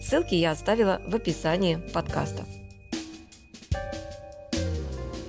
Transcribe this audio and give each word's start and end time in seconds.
Ссылки 0.00 0.34
я 0.34 0.52
оставила 0.52 1.02
в 1.06 1.14
описании 1.14 1.76
подкаста. 1.92 2.44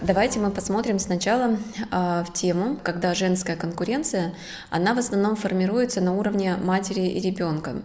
Давайте 0.02 0.39
мы 0.39 0.49
посмотрим 0.49 0.98
сначала 0.98 1.57
э, 1.91 2.23
в 2.25 2.34
тему, 2.34 2.79
когда 2.81 3.13
женская 3.13 3.57
конкуренция, 3.57 4.34
она 4.70 4.93
в 4.93 4.98
основном 4.98 5.35
формируется 5.35 5.99
на 5.99 6.17
уровне 6.17 6.55
матери 6.55 7.02
и 7.02 7.20
ребенка. 7.20 7.81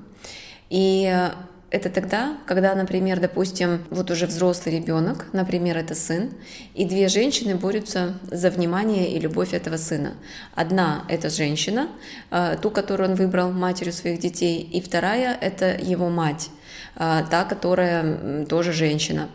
И 0.71 1.31
это 1.71 1.91
тогда, 1.91 2.37
когда, 2.47 2.75
например, 2.75 3.19
допустим, 3.19 3.85
вот 3.91 4.11
уже 4.11 4.27
взрослый 4.27 4.77
ребенок, 4.77 5.27
например, 5.33 5.77
это 5.77 5.97
сын, 5.97 6.33
и 6.75 6.85
две 6.85 7.09
женщины 7.09 7.57
борются 7.57 8.15
за 8.31 8.51
внимание 8.51 9.11
и 9.11 9.19
любовь 9.19 9.53
этого 9.53 9.77
сына. 9.77 10.15
Одна— 10.55 11.05
это 11.09 11.29
женщина, 11.29 11.89
э, 12.31 12.57
ту, 12.63 12.71
которую 12.71 13.11
он 13.11 13.17
выбрал 13.17 13.51
матерью 13.51 13.93
своих 13.93 14.21
детей, 14.21 14.61
и 14.61 14.81
вторая— 14.81 15.37
это 15.41 15.77
его 15.77 16.09
мать. 16.09 16.51
А, 16.97 17.23
та, 17.25 17.45
которая 17.45 18.47
тоже 18.47 18.73
женщина. 18.73 19.29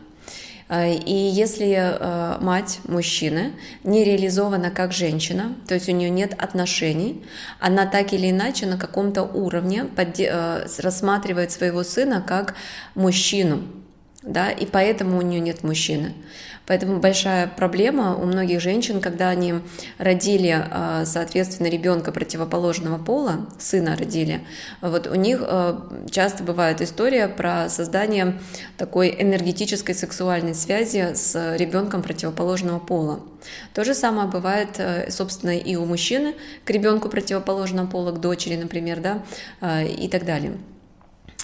А, 0.68 0.88
и 0.88 1.14
если 1.14 1.76
а, 1.78 2.40
мать 2.42 2.80
мужчины 2.86 3.54
не 3.84 4.04
реализована 4.04 4.72
как 4.72 4.94
женщина, 4.94 5.56
то 5.68 5.76
есть 5.76 5.88
у 5.88 5.92
нее 5.92 6.10
нет 6.10 6.34
отношений, 6.42 7.24
она 7.60 7.86
так 7.86 8.14
или 8.14 8.32
иначе 8.32 8.66
на 8.66 8.78
каком-то 8.78 9.22
уровне 9.22 9.86
рассматривает 10.80 11.52
своего 11.52 11.84
сына 11.84 12.24
как 12.26 12.56
мужчину, 12.96 13.62
да, 14.24 14.52
и 14.52 14.66
поэтому 14.66 15.18
у 15.18 15.22
нее 15.22 15.40
нет 15.40 15.64
мужчины. 15.64 16.14
Поэтому 16.68 17.00
большая 17.00 17.48
проблема 17.48 18.16
у 18.16 18.26
многих 18.26 18.62
женщин, 18.62 19.02
когда 19.02 19.30
они 19.30 19.56
родили, 19.98 20.56
а, 20.70 21.06
соответственно, 21.06 21.68
ребенка 21.68 22.12
противоположного 22.12 23.04
пола, 23.04 23.48
сына 23.58 23.96
родили, 23.98 24.42
вот 24.80 25.08
у 25.08 25.16
них 25.16 25.42
а, 25.42 25.90
часто 26.12 26.44
бывает 26.44 26.82
история 26.82 27.28
про 27.28 27.68
создание 27.68 28.40
такой 28.78 29.16
энергетической 29.20 29.96
сексуальной 29.96 30.54
связи 30.54 31.14
с 31.16 31.56
ребенком 31.58 32.04
противоположного 32.04 32.80
пола. 32.80 33.22
То 33.74 33.84
же 33.84 33.96
самое 33.96 34.28
бывает, 34.28 34.76
э, 34.78 35.10
собственно, 35.10 35.58
и 35.58 35.76
у 35.76 35.86
мужчины 35.86 36.36
к 36.64 36.70
ребенку 36.70 37.10
противоположного 37.10 37.88
пола, 37.88 38.12
к 38.12 38.22
дочери, 38.22 38.56
например, 38.56 39.00
да, 39.00 39.24
а, 39.62 39.84
и 39.84 40.08
так 40.08 40.26
далее. 40.26 40.54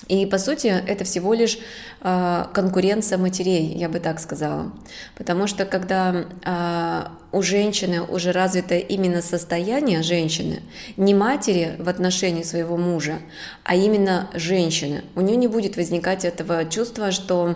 И 0.08 0.26
по 0.26 0.38
сути 0.38 0.67
это 0.67 1.03
всего 1.03 1.34
лишь 1.34 1.58
э, 2.02 2.45
конкуренция 2.53 3.17
матерей, 3.17 3.73
я 3.73 3.90
бы 3.90 4.00
так 4.00 4.20
сказала. 4.20 4.72
Потому 5.17 5.48
что 5.48 5.66
когда 5.66 6.26
э, 6.45 7.08
у 7.31 7.42
женщины 7.42 8.02
уже 8.02 8.31
развито 8.31 8.75
именно 8.75 9.22
состояние 9.22 10.03
женщины, 10.03 10.62
не 10.98 11.14
матери 11.14 11.75
в 11.80 11.90
отношении 11.90 12.44
своего 12.44 12.78
мужа, 12.78 13.18
а 13.64 13.75
именно 13.75 14.30
женщины, 14.34 15.03
у 15.16 15.22
нее 15.22 15.36
не 15.36 15.48
будет 15.48 15.75
возникать 15.75 16.23
этого 16.25 16.64
чувства, 16.66 17.12
что 17.12 17.56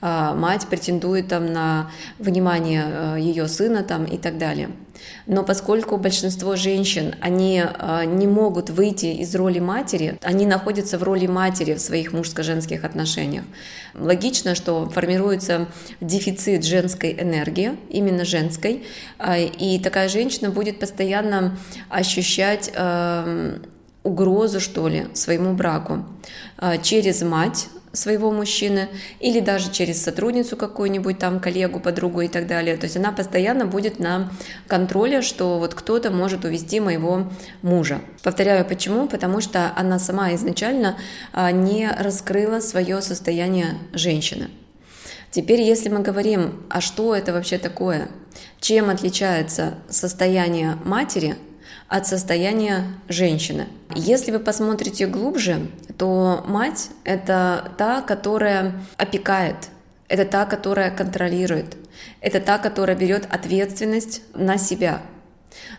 э, 0.00 0.34
мать 0.34 0.66
претендует 0.68 1.28
там 1.28 1.52
на 1.52 1.90
внимание 2.18 2.84
э, 2.86 3.16
ее 3.20 3.46
сына 3.48 3.84
там 3.84 4.06
и 4.06 4.16
так 4.16 4.38
далее. 4.38 4.70
Но 5.26 5.44
поскольку 5.44 5.96
большинство 5.96 6.56
женщин, 6.56 7.14
они 7.20 7.62
э, 7.62 8.04
не 8.06 8.26
могут 8.26 8.70
выйти 8.70 9.06
из 9.06 9.34
роли 9.34 9.58
матери, 9.58 10.18
они 10.22 10.46
находятся 10.46 10.98
в 10.98 11.02
роли 11.02 11.26
матери 11.26 11.74
в 11.74 11.80
своих 11.80 12.12
мужско-женских 12.12 12.84
отношениях. 12.84 13.44
Логично, 13.94 14.54
что 14.54 14.88
формируется 14.88 15.68
дефицит 16.00 16.64
женской 16.64 17.12
энергии, 17.12 17.76
именно 17.88 18.24
женской, 18.24 18.84
э, 19.18 19.44
и 19.44 19.78
такая 19.78 20.08
женщина 20.08 20.50
будет 20.50 20.80
постоянно 20.80 21.56
ощущать 21.88 22.70
э, 22.74 23.58
угрозу, 24.02 24.60
что 24.60 24.88
ли, 24.88 25.06
своему 25.14 25.54
браку 25.54 26.04
через 26.82 27.22
мать, 27.22 27.68
своего 27.92 28.30
мужчины 28.30 28.88
или 29.20 29.40
даже 29.40 29.70
через 29.70 30.02
сотрудницу 30.02 30.56
какую-нибудь 30.56 31.18
там, 31.18 31.40
коллегу, 31.40 31.80
подругу 31.80 32.22
и 32.22 32.28
так 32.28 32.46
далее. 32.46 32.76
То 32.76 32.84
есть 32.84 32.96
она 32.96 33.12
постоянно 33.12 33.66
будет 33.66 33.98
на 33.98 34.32
контроле, 34.66 35.22
что 35.22 35.58
вот 35.58 35.74
кто-то 35.74 36.10
может 36.10 36.44
увести 36.44 36.80
моего 36.80 37.30
мужа. 37.62 38.00
Повторяю, 38.22 38.64
почему? 38.64 39.06
Потому 39.08 39.40
что 39.40 39.72
она 39.76 39.98
сама 39.98 40.34
изначально 40.34 40.96
а, 41.32 41.50
не 41.50 41.90
раскрыла 41.90 42.60
свое 42.60 43.02
состояние 43.02 43.78
женщины. 43.92 44.48
Теперь, 45.30 45.62
если 45.62 45.88
мы 45.88 46.00
говорим, 46.00 46.62
а 46.68 46.80
что 46.80 47.14
это 47.14 47.32
вообще 47.32 47.56
такое, 47.58 48.08
чем 48.60 48.90
отличается 48.90 49.74
состояние 49.88 50.76
матери 50.84 51.36
от 51.88 52.06
состояния 52.06 52.84
женщины. 53.08 53.66
Если 53.94 54.30
вы 54.30 54.38
посмотрите 54.38 55.06
глубже, 55.06 55.66
то 55.98 56.44
мать— 56.46 56.90
это 57.04 57.70
та, 57.76 58.00
которая 58.00 58.74
опекает, 58.96 59.56
это 60.08 60.24
та, 60.24 60.46
которая 60.46 60.90
контролирует, 60.90 61.76
это 62.20 62.40
та, 62.40 62.58
которая 62.58 62.96
берет 62.96 63.26
ответственность 63.30 64.22
на 64.34 64.58
себя. 64.58 65.02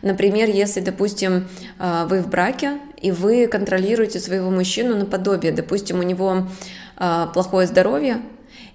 Например, 0.02 0.50
если, 0.50 0.82
допустим, 0.82 1.48
а, 1.80 2.06
вы 2.06 2.22
в 2.22 2.30
браке, 2.30 2.80
и 3.02 3.12
вы 3.12 3.48
контролируете 3.48 4.20
своего 4.20 4.50
мужчину 4.50 4.96
наподобие, 4.96 5.52
допустим, 5.52 6.00
у 6.00 6.04
него 6.04 6.48
а, 6.96 7.28
плохое 7.28 7.68
здоровье, 7.68 8.22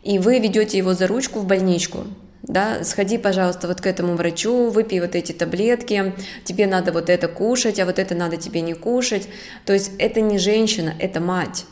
и 0.03 0.19
вы 0.19 0.39
ведете 0.39 0.79
его 0.79 0.95
за 0.95 1.07
ручку 1.07 1.41
в 1.41 1.47
больничку, 1.47 2.05
да, 2.49 2.83
сходи, 2.83 3.19
пожалуйста, 3.19 3.69
вот 3.69 3.83
к 3.83 3.87
этому 3.87 4.15
врачу, 4.15 4.71
выпей 4.71 5.01
вот 5.01 5.15
эти 5.15 5.33
таблетки, 5.33 6.15
тебе 6.45 6.67
надо 6.67 6.93
вот 6.93 7.11
это 7.11 7.29
кушать, 7.29 7.79
а 7.79 7.85
вот 7.85 7.99
это 7.99 8.15
надо 8.15 8.39
тебе 8.39 8.63
не 8.63 8.73
кушать. 8.73 9.29
То 9.67 9.75
есть 9.75 9.93
это 9.99 10.23
не 10.23 10.39
женщина, 10.39 10.95
это 10.99 11.21
мать, 11.21 11.67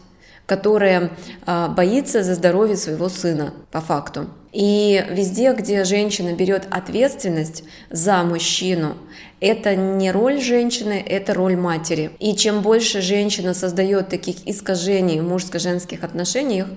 которая 0.45 1.13
а, 1.47 1.69
боится 1.69 2.23
за 2.23 2.35
здоровье 2.35 2.77
своего 2.77 3.09
сына, 3.09 3.55
по 3.73 3.81
факту. 3.81 4.29
И 4.57 5.05
везде, 5.11 5.53
где 5.53 5.85
женщина 5.85 6.33
берет 6.33 6.67
ответственность 6.71 7.63
за 7.91 8.23
мужчину, 8.23 8.97
это 9.39 9.77
не 9.77 10.11
роль 10.11 10.41
женщины, 10.41 11.05
это 11.07 11.35
роль 11.35 11.57
матери. 11.57 12.11
И 12.21 12.35
чем 12.35 12.63
больше 12.63 13.03
женщина 13.03 13.53
создает 13.53 14.09
таких 14.09 14.37
искажений 14.49 15.21
в 15.21 15.29
мужско-женских 15.29 16.05
отношениях, 16.05 16.69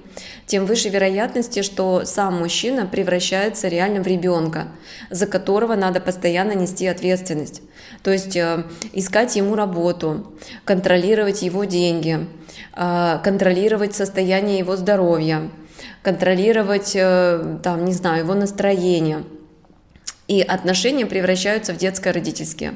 тем 0.45 0.65
выше 0.65 0.89
вероятности, 0.89 1.61
что 1.61 2.03
сам 2.03 2.39
мужчина 2.39 2.85
превращается 2.85 3.69
реально 3.69 4.03
в 4.03 4.07
ребенка, 4.07 4.67
за 5.09 5.25
которого 5.25 5.75
надо 5.75 6.01
постоянно 6.01 6.55
нести 6.55 6.85
ответственность. 6.85 7.61
То 8.03 8.11
есть 8.11 8.35
э, 8.35 8.65
искать 8.91 9.37
ему 9.37 9.55
работу, 9.55 10.33
контролировать 10.65 11.43
его 11.43 11.63
деньги, 11.63 12.27
э, 12.75 13.19
контролировать 13.23 13.95
состояние 13.95 14.57
его 14.57 14.75
здоровья, 14.75 15.49
контролировать, 16.01 16.93
э, 16.95 17.59
там, 17.63 17.85
не 17.85 17.93
знаю, 17.93 18.23
его 18.23 18.33
настроение. 18.33 19.23
И 20.27 20.41
отношения 20.41 21.05
превращаются 21.05 21.73
в 21.73 21.77
детско-родительские. 21.77 22.75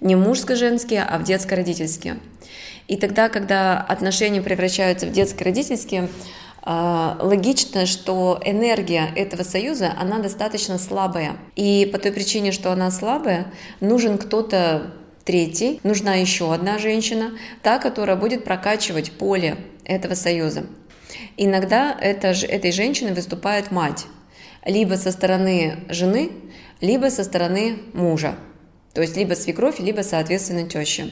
Не 0.00 0.16
мужско-женские, 0.16 1.02
а 1.02 1.18
в 1.18 1.24
детско-родительские. 1.24 2.18
И 2.88 2.96
тогда, 2.96 3.28
когда 3.28 3.80
отношения 3.80 4.42
превращаются 4.42 5.06
в 5.06 5.12
детско-родительские, 5.12 6.08
э, 6.64 7.16
логично, 7.20 7.86
что 7.86 8.40
энергия 8.44 9.10
этого 9.16 9.42
союза, 9.42 9.92
она 9.98 10.18
достаточно 10.18 10.78
слабая. 10.78 11.36
И 11.56 11.88
по 11.92 11.98
той 11.98 12.12
причине, 12.12 12.52
что 12.52 12.72
она 12.72 12.90
слабая, 12.90 13.52
нужен 13.80 14.18
кто-то 14.18 14.92
третий, 15.24 15.80
нужна 15.84 16.14
еще 16.14 16.52
одна 16.52 16.78
женщина, 16.78 17.32
та, 17.62 17.78
которая 17.78 18.16
будет 18.16 18.44
прокачивать 18.44 19.12
поле 19.12 19.56
этого 19.84 20.14
союза. 20.14 20.66
Иногда 21.36 21.96
это, 22.00 22.28
этой 22.28 22.72
женщиной 22.72 23.12
выступает 23.12 23.70
мать, 23.70 24.06
либо 24.64 24.94
со 24.94 25.12
стороны 25.12 25.78
жены, 25.88 26.30
либо 26.80 27.10
со 27.10 27.24
стороны 27.24 27.78
мужа, 27.92 28.36
то 28.94 29.02
есть 29.02 29.16
либо 29.16 29.34
свекровь, 29.34 29.78
либо, 29.78 30.02
соответственно, 30.02 30.68
теща. 30.68 31.10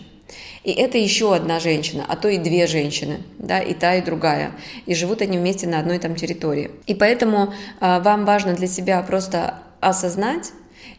И 0.62 0.73
это 0.73 0.99
еще 0.99 1.35
одна 1.35 1.59
женщина, 1.61 2.05
а 2.06 2.17
то 2.17 2.29
и 2.29 2.39
две 2.39 2.67
женщины, 2.67 3.21
да, 3.39 3.61
и 3.61 3.73
та, 3.73 3.95
и 3.95 4.03
другая. 4.03 4.53
И 4.87 4.95
живут 4.95 5.23
они 5.23 5.39
вместе 5.39 5.67
на 5.67 5.79
одной 5.79 5.99
там 5.99 6.17
территории. 6.17 6.71
И 6.87 6.95
поэтому 6.95 7.55
э, 7.81 8.00
вам 8.00 8.27
важно 8.27 8.55
для 8.55 8.67
себя 8.67 9.00
просто 9.03 9.62
осознать, 9.81 10.53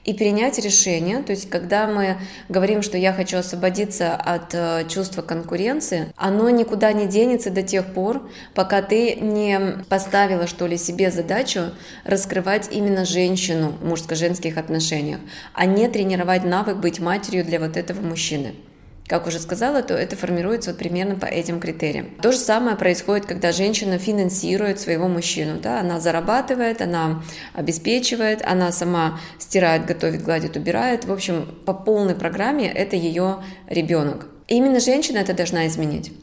и 0.05 0.13
принять 0.13 0.59
решение. 0.59 1.21
То 1.23 1.31
есть, 1.31 1.49
когда 1.49 1.87
мы 1.87 2.17
говорим, 2.47 2.81
что 2.81 2.97
я 2.97 3.13
хочу 3.13 3.37
освободиться 3.37 4.15
от 4.15 4.53
э, 4.53 4.85
чувства 4.87 5.21
конкуренции, 5.21 6.11
оно 6.15 6.49
никуда 6.49 6.93
не 6.93 7.07
денется 7.07 7.49
до 7.49 7.63
тех 7.63 7.93
пор, 7.93 8.29
пока 8.53 8.81
ты 8.81 9.15
не 9.15 9.83
поставила, 9.89 10.47
что 10.47 10.67
ли, 10.67 10.77
себе 10.77 11.11
задачу 11.11 11.71
раскрывать 12.05 12.69
именно 12.71 13.05
женщину 13.05 13.73
в 13.81 13.85
мужско-женских 13.85 14.57
отношениях, 14.57 15.19
а 15.53 15.65
не 15.65 15.87
тренировать 15.89 16.43
навык 16.43 16.77
быть 16.77 16.99
матерью 16.99 17.43
для 17.43 17.59
вот 17.59 17.77
этого 17.77 18.01
мужчины. 18.01 18.55
Как 19.09 19.25
уже 19.25 19.39
сказала, 19.39 19.81
то 19.81 19.95
это 19.95 20.15
формируется 20.15 20.69
вот 20.69 20.77
примерно 20.77 21.15
по 21.15 21.25
этим 21.25 21.59
критериям. 21.59 22.11
То 22.21 22.31
же 22.31 22.37
самое 22.37 22.77
происходит, 22.77 23.25
когда 23.25 23.51
женщина 23.51 23.97
финансирует 23.97 24.79
своего 24.79 25.07
мужчину. 25.07 25.59
Да? 25.59 25.79
Она 25.79 25.99
зарабатывает, 25.99 26.79
она 26.79 27.23
обеспечивает, 27.55 28.43
она 28.45 28.71
сама 28.71 29.19
стирает, 29.39 29.87
готовит, 29.87 30.21
гладит, 30.21 30.55
убирает. 30.57 31.05
В 31.05 31.11
общем, 31.11 31.57
по 31.65 31.73
полной 31.73 32.13
программе 32.13 32.71
это 32.71 32.95
ее 32.95 33.43
ребенок. 33.67 34.27
И 34.47 34.57
именно 34.57 34.79
женщина 34.79 35.17
это 35.17 35.33
должна 35.33 35.65
изменить. 35.65 36.13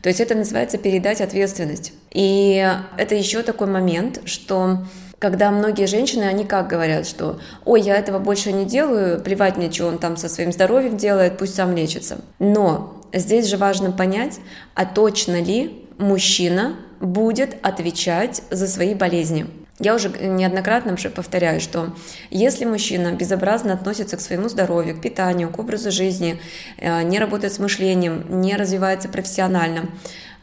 То 0.00 0.08
есть 0.08 0.20
это 0.20 0.36
называется 0.36 0.78
передать 0.78 1.20
ответственность. 1.20 1.94
И 2.12 2.64
это 2.96 3.16
еще 3.16 3.42
такой 3.42 3.66
момент, 3.66 4.20
что 4.24 4.84
когда 5.24 5.50
многие 5.50 5.86
женщины, 5.86 6.24
они 6.24 6.44
как 6.44 6.68
говорят, 6.68 7.06
что 7.06 7.40
«Ой, 7.64 7.80
я 7.80 7.96
этого 7.96 8.18
больше 8.18 8.52
не 8.52 8.66
делаю, 8.66 9.22
плевать 9.22 9.56
мне, 9.56 9.72
что 9.72 9.86
он 9.86 9.96
там 9.96 10.18
со 10.18 10.28
своим 10.28 10.52
здоровьем 10.52 10.98
делает, 10.98 11.38
пусть 11.38 11.54
сам 11.54 11.74
лечится». 11.74 12.18
Но 12.38 13.00
здесь 13.10 13.46
же 13.46 13.56
важно 13.56 13.90
понять, 13.90 14.40
а 14.74 14.84
точно 14.84 15.40
ли 15.40 15.86
мужчина 15.96 16.76
будет 17.00 17.56
отвечать 17.62 18.42
за 18.50 18.66
свои 18.66 18.94
болезни. 18.94 19.46
Я 19.80 19.94
уже 19.94 20.10
неоднократно 20.10 20.92
уже 20.92 21.08
повторяю, 21.08 21.58
что 21.58 21.94
если 22.30 22.66
мужчина 22.66 23.12
безобразно 23.12 23.72
относится 23.72 24.18
к 24.18 24.20
своему 24.20 24.50
здоровью, 24.50 24.94
к 24.94 25.00
питанию, 25.00 25.48
к 25.48 25.58
образу 25.58 25.90
жизни, 25.90 26.38
э, 26.76 27.02
не 27.02 27.18
работает 27.18 27.54
с 27.54 27.58
мышлением, 27.58 28.42
не 28.42 28.56
развивается 28.56 29.08
профессионально, 29.08 29.88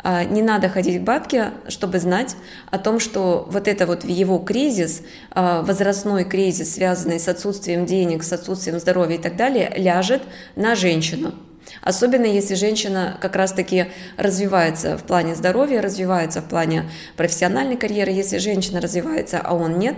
не 0.04 0.42
надо 0.42 0.70
ходить 0.70 1.02
к 1.02 1.04
бабке, 1.04 1.52
чтобы 1.68 2.00
знать 2.00 2.36
о 2.70 2.80
том, 2.80 3.00
что 3.00 3.48
вот 3.50 3.68
это 3.68 3.86
вот 3.86 4.04
его 4.04 4.40
кризис, 4.40 5.04
а, 5.32 5.62
возрастной 5.62 6.24
кризис, 6.24 6.74
связанный 6.74 7.20
с 7.20 7.28
отсутствием 7.28 7.86
денег, 7.86 8.24
с 8.24 8.34
отсутствием 8.34 8.80
здоровья 8.80 9.16
и 9.16 9.22
так 9.22 9.36
далее, 9.36 9.72
ляжет 9.76 10.24
на 10.56 10.76
женщину. 10.76 11.34
Особенно 11.82 12.26
если 12.26 12.56
женщина 12.56 13.18
как 13.22 13.36
раз-таки 13.36 13.88
развивается 14.18 14.98
в 14.98 15.04
плане 15.04 15.36
здоровья, 15.36 15.82
развивается 15.82 16.42
в 16.42 16.46
плане 16.46 16.90
профессиональной 17.16 17.78
карьеры. 17.78 18.12
Если 18.12 18.40
женщина 18.40 18.82
развивается, 18.82 19.40
а 19.40 19.56
он 19.56 19.80
нет, 19.80 19.98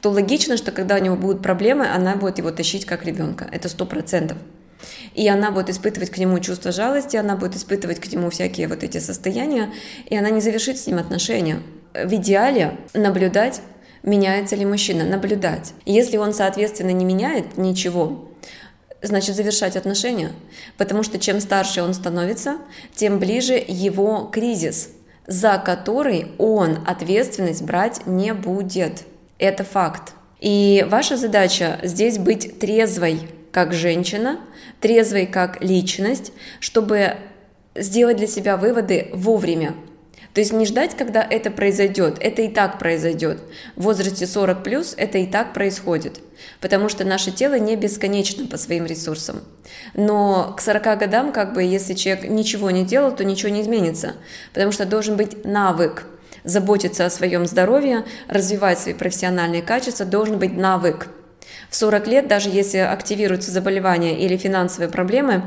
то 0.00 0.10
логично, 0.10 0.56
что 0.56 0.72
когда 0.72 0.96
у 0.96 0.98
него 0.98 1.16
будут 1.16 1.42
проблемы, 1.42 1.86
она 1.88 2.16
будет 2.16 2.38
его 2.38 2.50
тащить 2.50 2.84
как 2.84 3.04
ребенка. 3.04 3.46
Это 3.50 3.68
сто 3.68 3.86
процентов. 3.86 4.38
И 5.14 5.28
она 5.28 5.50
будет 5.50 5.70
испытывать 5.70 6.10
к 6.10 6.18
нему 6.18 6.38
чувство 6.40 6.72
жалости, 6.72 7.16
она 7.16 7.36
будет 7.36 7.56
испытывать 7.56 8.00
к 8.00 8.12
нему 8.12 8.30
всякие 8.30 8.68
вот 8.68 8.82
эти 8.82 8.98
состояния, 8.98 9.72
и 10.06 10.16
она 10.16 10.30
не 10.30 10.40
завершит 10.40 10.78
с 10.78 10.86
ним 10.86 10.98
отношения. 10.98 11.60
В 11.94 12.14
идеале 12.14 12.76
наблюдать, 12.92 13.60
меняется 14.02 14.56
ли 14.56 14.64
мужчина, 14.64 15.04
наблюдать. 15.04 15.72
Если 15.86 16.16
он, 16.16 16.34
соответственно, 16.34 16.90
не 16.90 17.04
меняет 17.04 17.56
ничего, 17.56 18.30
значит 19.02 19.36
завершать 19.36 19.76
отношения. 19.76 20.32
Потому 20.76 21.02
что 21.02 21.18
чем 21.18 21.40
старше 21.40 21.82
он 21.82 21.94
становится, 21.94 22.58
тем 22.94 23.18
ближе 23.18 23.62
его 23.66 24.28
кризис, 24.32 24.90
за 25.26 25.62
который 25.64 26.32
он 26.38 26.78
ответственность 26.86 27.62
брать 27.62 28.06
не 28.06 28.34
будет. 28.34 29.04
Это 29.38 29.64
факт. 29.64 30.12
И 30.40 30.86
ваша 30.88 31.16
задача 31.16 31.78
здесь 31.82 32.18
быть 32.18 32.58
трезвой, 32.58 33.20
как 33.54 33.72
женщина, 33.72 34.40
трезвой 34.80 35.26
как 35.26 35.62
личность, 35.62 36.32
чтобы 36.58 37.14
сделать 37.76 38.16
для 38.16 38.26
себя 38.26 38.56
выводы 38.56 39.10
вовремя. 39.12 39.76
То 40.32 40.40
есть 40.40 40.52
не 40.52 40.66
ждать, 40.66 40.96
когда 40.96 41.22
это 41.22 41.52
произойдет, 41.52 42.16
это 42.18 42.42
и 42.42 42.48
так 42.48 42.80
произойдет. 42.80 43.38
В 43.76 43.82
возрасте 43.82 44.26
40 44.26 44.64
плюс 44.64 44.94
это 44.96 45.18
и 45.18 45.26
так 45.28 45.54
происходит, 45.54 46.18
потому 46.60 46.88
что 46.88 47.04
наше 47.04 47.30
тело 47.30 47.56
не 47.56 47.76
бесконечно 47.76 48.44
по 48.48 48.56
своим 48.56 48.86
ресурсам. 48.86 49.44
Но 49.94 50.52
к 50.56 50.60
40 50.60 50.98
годам, 50.98 51.32
как 51.32 51.54
бы, 51.54 51.62
если 51.62 51.94
человек 51.94 52.28
ничего 52.28 52.72
не 52.72 52.84
делал, 52.84 53.14
то 53.14 53.24
ничего 53.24 53.50
не 53.50 53.62
изменится, 53.62 54.14
потому 54.52 54.72
что 54.72 54.84
должен 54.84 55.16
быть 55.16 55.44
навык 55.44 56.06
заботиться 56.42 57.06
о 57.06 57.10
своем 57.10 57.46
здоровье, 57.46 58.04
развивать 58.26 58.80
свои 58.80 58.94
профессиональные 58.94 59.62
качества, 59.62 60.04
должен 60.04 60.40
быть 60.40 60.56
навык– 60.56 61.06
в 61.70 61.76
40 61.76 62.06
лет, 62.06 62.28
даже 62.28 62.48
если 62.48 62.78
активируются 62.78 63.50
заболевания 63.50 64.18
или 64.18 64.36
финансовые 64.36 64.88
проблемы, 64.88 65.42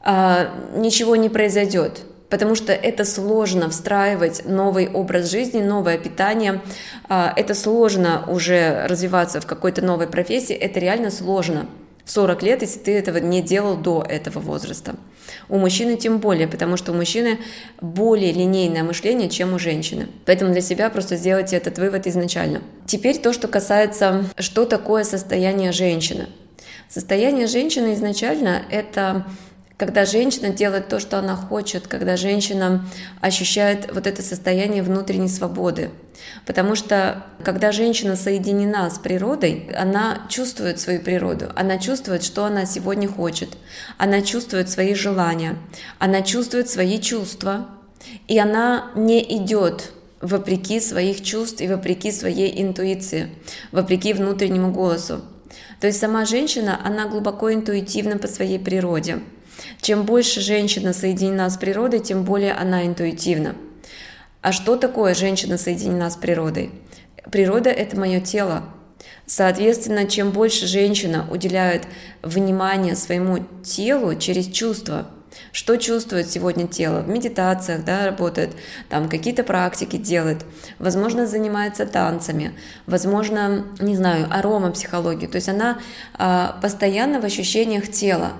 а, 0.00 0.50
ничего 0.76 1.16
не 1.16 1.28
произойдет, 1.28 2.02
потому 2.30 2.54
что 2.54 2.72
это 2.72 3.04
сложно 3.04 3.70
встраивать 3.70 4.44
новый 4.46 4.88
образ 4.88 5.30
жизни, 5.30 5.60
новое 5.60 5.98
питание, 5.98 6.60
а, 7.08 7.32
это 7.34 7.54
сложно 7.54 8.24
уже 8.28 8.86
развиваться 8.86 9.40
в 9.40 9.46
какой-то 9.46 9.84
новой 9.84 10.06
профессии, 10.06 10.54
это 10.54 10.80
реально 10.80 11.10
сложно 11.10 11.66
в 12.06 12.10
40 12.12 12.42
лет, 12.44 12.62
если 12.62 12.78
ты 12.78 12.96
этого 12.96 13.18
не 13.18 13.42
делал 13.42 13.76
до 13.76 14.06
этого 14.08 14.38
возраста. 14.38 14.94
У 15.48 15.58
мужчины 15.58 15.96
тем 15.96 16.18
более, 16.18 16.46
потому 16.46 16.76
что 16.76 16.92
у 16.92 16.94
мужчины 16.94 17.40
более 17.80 18.32
линейное 18.32 18.84
мышление, 18.84 19.28
чем 19.28 19.54
у 19.54 19.58
женщины. 19.58 20.06
Поэтому 20.24 20.52
для 20.52 20.60
себя 20.60 20.88
просто 20.88 21.16
сделайте 21.16 21.56
этот 21.56 21.78
вывод 21.78 22.06
изначально. 22.06 22.62
Теперь 22.86 23.18
то, 23.18 23.32
что 23.32 23.48
касается, 23.48 24.24
что 24.38 24.66
такое 24.66 25.02
состояние 25.02 25.72
женщины. 25.72 26.28
Состояние 26.88 27.48
женщины 27.48 27.94
изначально 27.94 28.62
это 28.70 29.26
когда 29.76 30.06
женщина 30.06 30.50
делает 30.50 30.88
то, 30.88 30.98
что 30.98 31.18
она 31.18 31.36
хочет, 31.36 31.86
когда 31.86 32.16
женщина 32.16 32.86
ощущает 33.20 33.92
вот 33.92 34.06
это 34.06 34.22
состояние 34.22 34.82
внутренней 34.82 35.28
свободы. 35.28 35.90
Потому 36.46 36.74
что 36.74 37.24
когда 37.44 37.72
женщина 37.72 38.16
соединена 38.16 38.88
с 38.88 38.98
природой, 38.98 39.70
она 39.76 40.26
чувствует 40.30 40.80
свою 40.80 41.00
природу, 41.02 41.50
она 41.54 41.78
чувствует, 41.78 42.22
что 42.24 42.44
она 42.44 42.64
сегодня 42.64 43.06
хочет, 43.06 43.50
она 43.98 44.22
чувствует 44.22 44.70
свои 44.70 44.94
желания, 44.94 45.56
она 45.98 46.22
чувствует 46.22 46.70
свои 46.70 46.98
чувства, 46.98 47.68
и 48.28 48.38
она 48.38 48.90
не 48.94 49.22
идет 49.36 49.92
вопреки 50.22 50.80
своих 50.80 51.22
чувств 51.22 51.60
и 51.60 51.68
вопреки 51.68 52.10
своей 52.10 52.62
интуиции, 52.62 53.28
вопреки 53.72 54.14
внутреннему 54.14 54.72
голосу. 54.72 55.20
То 55.80 55.86
есть 55.86 56.00
сама 56.00 56.24
женщина, 56.24 56.80
она 56.82 57.06
глубоко 57.06 57.52
интуитивна 57.52 58.16
по 58.16 58.26
своей 58.26 58.58
природе. 58.58 59.20
Чем 59.80 60.04
больше 60.04 60.40
женщина 60.40 60.92
соединена 60.92 61.48
с 61.48 61.56
природой, 61.56 62.00
тем 62.00 62.24
более 62.24 62.52
она 62.52 62.86
интуитивна. 62.86 63.54
А 64.42 64.52
что 64.52 64.76
такое 64.76 65.14
женщина 65.14 65.58
соединена 65.58 66.10
с 66.10 66.16
природой? 66.16 66.70
Природа– 67.30 67.70
это 67.70 67.98
мое 67.98 68.20
тело. 68.20 68.64
Соответственно, 69.26 70.06
чем 70.06 70.30
больше 70.30 70.66
женщина 70.66 71.26
уделяет 71.30 71.84
внимание 72.22 72.94
своему 72.94 73.44
телу 73.64 74.14
через 74.14 74.46
чувства, 74.46 75.06
что 75.52 75.76
чувствует 75.76 76.30
сегодня 76.30 76.66
тело? 76.66 77.00
В 77.00 77.08
медитациях 77.08 77.84
да, 77.84 78.06
работает, 78.06 78.50
там 78.88 79.08
какие-то 79.08 79.42
практики 79.42 79.96
делает, 79.96 80.44
возможно, 80.78 81.26
занимается 81.26 81.86
танцами, 81.86 82.52
возможно, 82.86 83.66
не 83.80 83.96
знаю, 83.96 84.28
аромапсихологией. 84.30 85.30
То 85.30 85.36
есть 85.36 85.48
она 85.48 85.78
а, 86.14 86.58
постоянно 86.62 87.20
в 87.20 87.24
ощущениях 87.24 87.90
тела. 87.90 88.32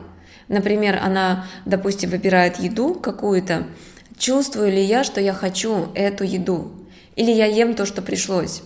Например, 0.49 0.99
она, 1.03 1.47
допустим, 1.65 2.11
выбирает 2.11 2.59
еду 2.59 2.95
какую-то, 2.95 3.67
чувствую 4.19 4.71
ли 4.71 4.83
я, 4.83 5.05
что 5.05 5.21
я 5.21 5.33
хочу 5.33 5.89
эту 5.95 6.25
еду, 6.25 6.73
или 7.17 7.31
я 7.31 7.47
ем 7.47 7.75
то, 7.75 7.87
что 7.87 8.03
пришлось. 8.03 8.63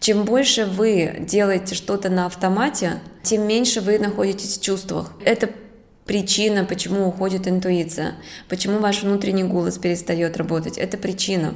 Чем 0.00 0.24
больше 0.24 0.64
вы 0.66 1.16
делаете 1.18 1.74
что-то 1.74 2.08
на 2.08 2.26
автомате, 2.26 3.00
тем 3.22 3.46
меньше 3.46 3.80
вы 3.80 3.98
находитесь 3.98 4.58
в 4.58 4.62
чувствах. 4.62 5.12
Это 5.24 5.50
причина, 6.06 6.64
почему 6.64 7.08
уходит 7.08 7.48
интуиция, 7.48 8.14
почему 8.48 8.78
ваш 8.78 9.02
внутренний 9.02 9.44
голос 9.44 9.76
перестает 9.76 10.36
работать. 10.36 10.78
Это 10.78 10.96
причина. 10.96 11.54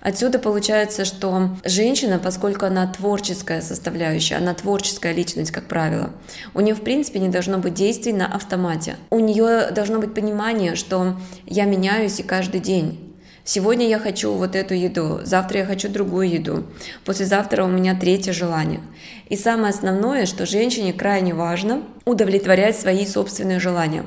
Отсюда 0.00 0.38
получается, 0.38 1.04
что 1.04 1.50
женщина, 1.64 2.18
поскольку 2.18 2.64
она 2.64 2.86
творческая 2.86 3.60
составляющая, 3.60 4.36
она 4.36 4.54
творческая 4.54 5.12
личность, 5.12 5.50
как 5.50 5.64
правило, 5.64 6.10
у 6.54 6.60
нее, 6.60 6.74
в 6.74 6.80
принципе, 6.80 7.18
не 7.18 7.28
должно 7.28 7.58
быть 7.58 7.74
действий 7.74 8.14
на 8.14 8.26
автомате. 8.26 8.96
У 9.10 9.18
нее 9.18 9.70
должно 9.70 9.98
быть 9.98 10.14
понимание, 10.14 10.74
что 10.74 11.16
я 11.46 11.66
меняюсь 11.66 12.18
и 12.18 12.22
каждый 12.22 12.60
день. 12.60 13.10
Сегодня 13.44 13.88
я 13.88 13.98
хочу 13.98 14.32
вот 14.32 14.54
эту 14.54 14.74
еду, 14.74 15.20
завтра 15.24 15.60
я 15.60 15.66
хочу 15.66 15.88
другую 15.88 16.30
еду, 16.30 16.64
послезавтра 17.04 17.64
у 17.64 17.68
меня 17.68 17.98
третье 17.98 18.32
желание. 18.32 18.80
И 19.28 19.36
самое 19.36 19.70
основное, 19.70 20.24
что 20.26 20.46
женщине 20.46 20.92
крайне 20.92 21.34
важно 21.34 21.82
удовлетворять 22.04 22.78
свои 22.78 23.06
собственные 23.06 23.60
желания. 23.60 24.06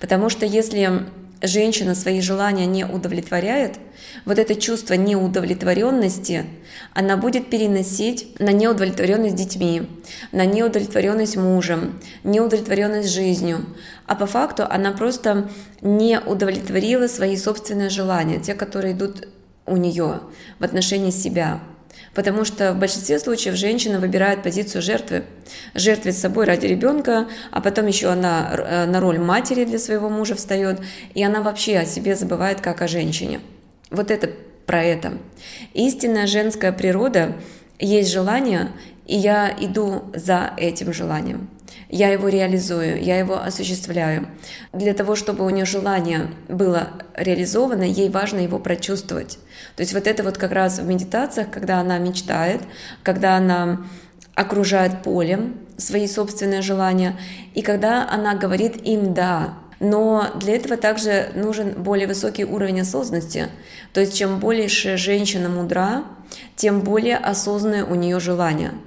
Потому 0.00 0.28
что 0.28 0.44
если 0.46 1.06
женщина 1.46 1.94
свои 1.94 2.20
желания 2.20 2.66
не 2.66 2.84
удовлетворяет, 2.84 3.78
вот 4.24 4.38
это 4.38 4.54
чувство 4.54 4.94
неудовлетворенности, 4.94 6.46
она 6.94 7.16
будет 7.16 7.50
переносить 7.50 8.38
на 8.38 8.50
неудовлетворенность 8.50 9.34
детьми, 9.34 9.88
на 10.32 10.44
неудовлетворенность 10.44 11.36
мужем, 11.36 12.00
неудовлетворенность 12.24 13.10
жизнью. 13.10 13.66
А 14.06 14.14
по 14.14 14.26
факту 14.26 14.64
она 14.68 14.92
просто 14.92 15.50
не 15.80 16.20
удовлетворила 16.20 17.06
свои 17.06 17.36
собственные 17.36 17.90
желания, 17.90 18.38
те, 18.38 18.54
которые 18.54 18.94
идут 18.94 19.28
у 19.66 19.76
нее 19.76 20.20
в 20.58 20.64
отношении 20.64 21.10
себя. 21.10 21.60
Потому 22.14 22.44
что 22.44 22.72
в 22.72 22.78
большинстве 22.78 23.18
случаев 23.18 23.56
женщина 23.56 24.00
выбирает 24.00 24.42
позицию 24.42 24.82
жертвы. 24.82 25.24
Жертвит 25.74 26.16
собой 26.16 26.46
ради 26.46 26.66
ребенка, 26.66 27.28
а 27.50 27.60
потом 27.60 27.86
еще 27.86 28.08
она 28.08 28.50
э, 28.52 28.86
на 28.86 29.00
роль 29.00 29.18
матери 29.18 29.64
для 29.64 29.78
своего 29.78 30.08
мужа 30.08 30.34
встает, 30.34 30.80
и 31.14 31.22
она 31.22 31.42
вообще 31.42 31.78
о 31.78 31.84
себе 31.84 32.14
забывает 32.16 32.60
как 32.60 32.82
о 32.82 32.88
женщине. 32.88 33.40
Вот 33.90 34.10
это 34.10 34.30
про 34.66 34.82
это. 34.82 35.18
Истинная 35.74 36.26
женская 36.26 36.72
природа 36.72 37.36
есть 37.78 38.10
желание, 38.10 38.72
и 39.06 39.16
я 39.16 39.54
иду 39.58 40.04
за 40.14 40.52
этим 40.56 40.92
желанием 40.92 41.48
я 41.88 42.08
его 42.08 42.28
реализую, 42.28 43.02
я 43.02 43.18
его 43.18 43.40
осуществляю. 43.40 44.28
Для 44.72 44.94
того, 44.94 45.16
чтобы 45.16 45.44
у 45.44 45.50
нее 45.50 45.64
желание 45.64 46.30
было 46.48 46.88
реализовано, 47.14 47.82
ей 47.82 48.08
важно 48.08 48.40
его 48.40 48.58
прочувствовать. 48.58 49.38
То 49.76 49.82
есть 49.82 49.94
вот 49.94 50.06
это 50.06 50.22
вот 50.22 50.38
как 50.38 50.52
раз 50.52 50.78
в 50.78 50.86
медитациях, 50.86 51.50
когда 51.50 51.80
она 51.80 51.98
мечтает, 51.98 52.62
когда 53.02 53.36
она 53.36 53.86
окружает 54.34 55.02
полем 55.02 55.56
свои 55.76 56.06
собственные 56.08 56.62
желания, 56.62 57.18
и 57.54 57.62
когда 57.62 58.08
она 58.08 58.34
говорит 58.34 58.76
им 58.86 59.14
«да», 59.14 59.54
но 59.78 60.28
для 60.40 60.56
этого 60.56 60.78
также 60.78 61.30
нужен 61.34 61.72
более 61.72 62.06
высокий 62.06 62.46
уровень 62.46 62.80
осознанности. 62.80 63.48
То 63.92 64.00
есть 64.00 64.16
чем 64.16 64.38
больше 64.38 64.96
женщина 64.96 65.50
мудра, 65.50 66.04
тем 66.54 66.80
более 66.80 67.18
осознанное 67.18 67.84
у 67.84 67.94
нее 67.94 68.18
желание– 68.18 68.72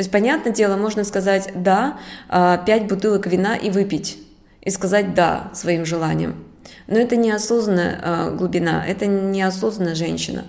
то 0.00 0.02
есть, 0.02 0.10
понятное 0.10 0.54
дело, 0.54 0.78
можно 0.78 1.04
сказать 1.04 1.50
«да», 1.54 1.98
а, 2.30 2.56
пять 2.56 2.86
бутылок 2.86 3.26
вина 3.26 3.54
и 3.54 3.68
выпить, 3.68 4.16
и 4.62 4.70
сказать 4.70 5.12
«да» 5.12 5.50
своим 5.52 5.84
желаниям. 5.84 6.42
Но 6.86 6.96
это 6.98 7.16
неосознанная 7.16 8.00
а, 8.02 8.30
глубина, 8.30 8.82
это 8.88 9.04
неосознанная 9.04 9.94
женщина. 9.94 10.46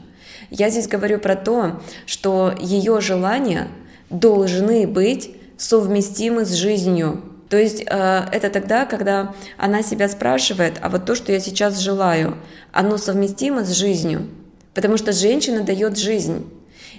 Я 0.52 0.70
здесь 0.70 0.88
говорю 0.88 1.20
про 1.20 1.36
то, 1.36 1.82
что 2.06 2.56
ее 2.62 3.02
желания 3.02 3.68
должны 4.10 4.88
быть 4.88 5.36
совместимы 5.58 6.46
с 6.46 6.54
жизнью. 6.54 7.22
То 7.50 7.58
есть 7.58 7.84
э, 7.86 8.24
это 8.32 8.50
тогда, 8.50 8.86
когда 8.86 9.36
она 9.58 9.84
себя 9.84 10.08
спрашивает, 10.08 10.76
а 10.82 10.88
вот 10.88 11.06
то, 11.06 11.14
что 11.14 11.34
я 11.34 11.42
сейчас 11.42 11.78
желаю, 11.80 12.38
оно 12.72 12.98
совместимо 12.98 13.66
с 13.66 13.72
жизнью. 13.72 14.30
Потому 14.74 14.96
что 14.96 15.12
женщина 15.12 15.62
дает 15.62 15.98
жизнь. 15.98 16.50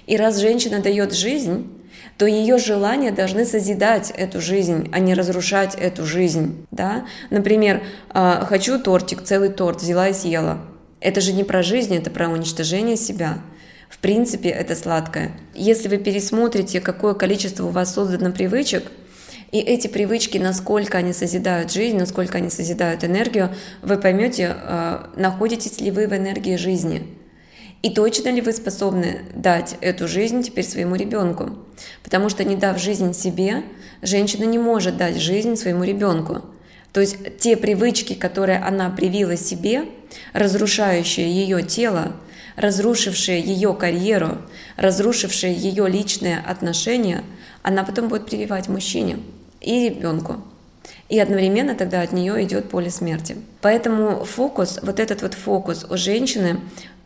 И 0.05 0.17
раз 0.17 0.37
женщина 0.37 0.81
дает 0.81 1.13
жизнь, 1.13 1.67
то 2.17 2.25
ее 2.25 2.57
желания 2.57 3.11
должны 3.11 3.45
созидать 3.45 4.11
эту 4.15 4.41
жизнь, 4.41 4.89
а 4.91 4.99
не 4.99 5.13
разрушать 5.13 5.75
эту 5.75 6.05
жизнь. 6.05 6.65
Да? 6.71 7.05
Например, 7.29 7.83
а, 8.09 8.45
хочу 8.45 8.79
тортик, 8.79 9.23
целый 9.23 9.49
торт, 9.49 9.81
взяла 9.81 10.09
и 10.09 10.13
съела. 10.13 10.59
Это 10.99 11.21
же 11.21 11.33
не 11.33 11.43
про 11.43 11.63
жизнь, 11.63 11.95
это 11.95 12.09
про 12.09 12.29
уничтожение 12.29 12.95
себя. 12.95 13.39
В 13.89 13.99
принципе, 13.99 14.49
это 14.49 14.75
сладкое. 14.75 15.31
Если 15.53 15.87
вы 15.87 15.97
пересмотрите, 15.97 16.81
какое 16.81 17.13
количество 17.13 17.65
у 17.65 17.69
вас 17.69 17.93
создано 17.93 18.31
привычек, 18.31 18.91
и 19.51 19.59
эти 19.59 19.87
привычки, 19.87 20.39
насколько 20.39 20.97
они 20.97 21.13
созидают 21.13 21.71
жизнь, 21.71 21.95
насколько 21.97 22.39
они 22.39 22.49
созидают 22.49 23.03
энергию, 23.03 23.53
вы 23.83 23.97
поймете, 23.97 24.55
а, 24.55 25.11
находитесь 25.15 25.79
ли 25.79 25.91
вы 25.91 26.07
в 26.07 26.13
энергии 26.13 26.55
жизни. 26.55 27.05
И 27.83 27.89
точно 27.89 28.29
ли 28.29 28.39
вы 28.39 28.53
способны 28.53 29.23
дать 29.35 29.75
эту 29.81 30.07
жизнь 30.07 30.41
теперь 30.41 30.63
своему 30.63 30.95
ребенку? 30.95 31.57
Потому 32.01 32.29
что 32.29 32.45
не 32.45 32.55
дав 32.55 32.79
жизнь 32.81 33.13
себе, 33.13 33.63
женщина 34.01 34.45
не 34.45 34.57
может 34.57 34.95
дать 34.95 35.17
жизнь 35.17 35.57
своему 35.57 35.83
ребенку. 35.83 36.41
То 36.93 37.01
есть 37.01 37.39
те 37.39 37.57
привычки, 37.57 38.13
которые 38.13 38.59
она 38.59 38.89
привила 38.89 39.35
себе, 39.35 39.83
разрушающие 40.31 41.29
ее 41.29 41.61
тело, 41.61 42.13
разрушившие 42.55 43.41
ее 43.41 43.73
карьеру, 43.73 44.37
разрушившие 44.77 45.53
ее 45.53 45.89
личные 45.89 46.39
отношения, 46.39 47.25
она 47.63 47.83
потом 47.83 48.07
будет 48.07 48.27
прививать 48.27 48.69
мужчине 48.69 49.19
и 49.59 49.89
ребенку. 49.89 50.37
И 51.09 51.19
одновременно 51.19 51.75
тогда 51.75 52.01
от 52.01 52.13
нее 52.13 52.41
идет 52.43 52.69
поле 52.69 52.89
смерти. 52.89 53.35
Поэтому 53.61 54.23
фокус, 54.23 54.79
вот 54.81 54.99
этот 54.99 55.21
вот 55.21 55.33
фокус 55.33 55.85
у 55.89 55.97
женщины, 55.97 56.59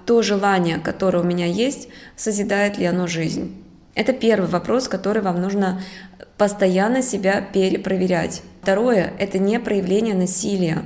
то 0.07 0.21
желание, 0.21 0.79
которое 0.79 1.19
у 1.19 1.25
меня 1.25 1.45
есть, 1.45 1.89
созидает 2.15 2.77
ли 2.77 2.85
оно 2.85 3.07
жизнь? 3.07 3.61
Это 3.93 4.13
первый 4.13 4.47
вопрос, 4.47 4.87
который 4.87 5.21
вам 5.21 5.41
нужно 5.41 5.81
постоянно 6.37 7.01
себя 7.01 7.41
перепроверять. 7.41 8.41
Второе– 8.61 9.13
это 9.19 9.37
не 9.37 9.59
проявление 9.59 10.15
насилия. 10.15 10.85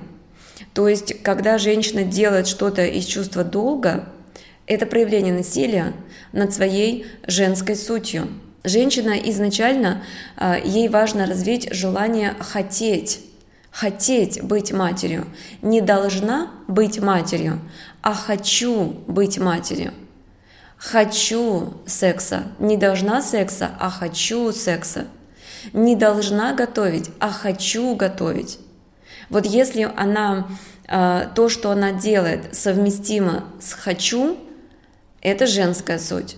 То 0.74 0.88
есть, 0.88 1.22
когда 1.22 1.60
женщина 1.60 2.04
делает 2.04 2.48
что-то 2.48 2.84
из 2.86 3.06
чувства 3.06 3.44
долга, 3.44 4.10
это 4.66 4.88
проявление 4.88 5.34
насилия 5.34 5.94
над 6.32 6.54
своей 6.54 7.06
женской 7.28 7.75
сутью. 7.75 8.28
Женщина 8.63 9.12
изначально, 9.12 10.04
а, 10.38 10.58
ей 10.58 10.88
важно 10.88 11.28
развить 11.28 11.72
желание 11.74 12.34
хотеть, 12.40 13.20
хотеть 13.72 14.42
быть 14.42 14.72
матерью, 14.72 15.28
не 15.62 15.82
должна 15.82 16.51
быть 16.68 17.00
матерью, 17.00 17.60
а 18.01 18.13
хочу 18.13 19.01
быть 19.08 19.40
матерью. 19.40 19.94
Хочу 20.78 21.74
секса. 21.86 22.44
Не 22.58 22.75
должна 22.75 23.22
секса, 23.22 23.70
а 23.80 23.90
хочу 23.90 24.51
секса. 24.51 25.06
Не 25.74 25.96
должна 25.96 26.54
готовить, 26.54 27.12
а 27.20 27.30
хочу 27.30 27.96
готовить. 27.96 28.58
Вот 29.30 29.46
если 29.46 29.92
она 29.96 30.48
а, 30.88 31.28
то, 31.36 31.50
что 31.50 31.70
она 31.70 31.92
делает, 31.92 32.56
совместимо 32.56 33.46
с 33.62 33.74
хочу, 33.74 34.38
это 35.22 35.46
женская 35.46 36.00
суть. 36.00 36.36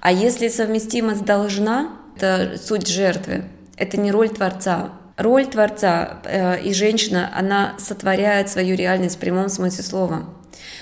А 0.00 0.10
если 0.10 0.48
совместимо 0.48 1.14
с 1.14 1.20
должна, 1.20 1.90
это 2.16 2.58
суть 2.58 2.86
жертвы. 2.86 3.44
Это 3.76 3.98
не 3.98 4.10
роль 4.10 4.30
Творца. 4.30 4.92
Роль 5.16 5.46
Творца 5.46 6.20
э, 6.24 6.60
и 6.62 6.74
женщина, 6.74 7.30
она 7.34 7.74
сотворяет 7.78 8.50
свою 8.50 8.76
реальность 8.76 9.16
в 9.16 9.20
прямом 9.20 9.48
смысле 9.48 9.82
слова. 9.82 10.26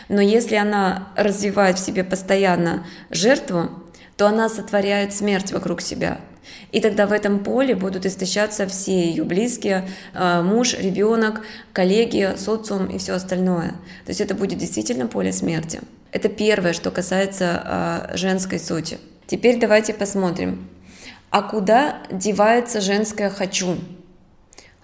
Но 0.09 0.21
если 0.21 0.57
она 0.57 1.09
развивает 1.17 1.79
в 1.79 1.85
себе 1.85 2.03
постоянно 2.03 2.85
жертву, 3.11 3.71
то 4.17 4.27
она 4.27 4.49
сотворяет 4.49 5.15
смерть 5.15 5.53
вокруг 5.53 5.81
себя. 5.81 6.21
И 6.73 6.81
тогда 6.81 7.07
в 7.07 7.13
этом 7.13 7.43
поле 7.43 7.75
будут 7.75 8.07
истощаться 8.07 8.67
все 8.67 9.09
ее 9.09 9.25
близкие, 9.25 9.89
а, 10.13 10.43
муж, 10.43 10.75
ребенок, 10.75 11.43
коллеги, 11.73 12.35
социум 12.37 12.87
и 12.87 12.99
все 12.99 13.15
остальное. 13.15 13.71
То 14.05 14.11
есть 14.11 14.21
это 14.21 14.35
будет 14.35 14.59
действительно 14.59 15.07
поле 15.07 15.33
смерти. 15.33 15.81
Это 16.13 16.29
первое, 16.29 16.73
что 16.73 16.91
касается 16.91 17.63
а, 17.65 18.11
женской 18.15 18.59
сути. 18.59 18.99
Теперь 19.27 19.59
давайте 19.59 19.95
посмотрим, 19.95 20.69
а 21.31 21.43
куда 21.43 22.03
девается 22.11 22.81
женское 22.81 23.31
«хочу»? 23.31 23.79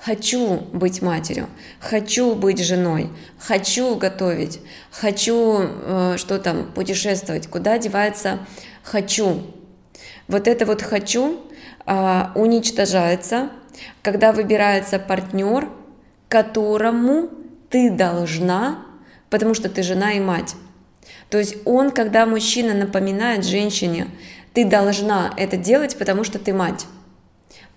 Хочу 0.03 0.57
быть 0.73 1.03
матерью, 1.03 1.47
хочу 1.79 2.35
быть 2.35 2.59
женой, 2.65 3.11
хочу 3.39 3.97
готовить, 3.97 4.61
хочу 4.91 5.59
э, 5.61 6.15
что 6.17 6.39
там 6.39 6.73
путешествовать. 6.73 7.49
Куда 7.49 7.77
девается 7.77 8.39
хочу? 8.83 9.43
Вот 10.27 10.49
это 10.49 10.65
вот 10.65 10.81
хочу 10.81 11.41
э, 11.85 12.23
уничтожается, 12.35 13.51
когда 14.01 14.33
выбирается 14.33 14.99
партнер, 14.99 15.69
которому 16.31 17.29
ты 17.69 17.91
должна, 17.91 18.87
потому 19.29 19.53
что 19.53 19.69
ты 19.69 19.83
жена 19.83 20.13
и 20.13 20.21
мать. 20.21 20.55
То 21.29 21.37
есть 21.37 21.57
он, 21.67 21.91
когда 21.91 22.25
мужчина 22.25 22.73
напоминает 22.73 23.45
женщине, 23.45 24.07
ты 24.55 24.65
должна 24.65 25.35
это 25.37 25.59
делать, 25.59 25.99
потому 25.99 26.25
что 26.25 26.39
ты 26.39 26.55
мать. 26.55 26.87